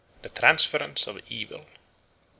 [0.23, 1.65] The Transference of Evil 1.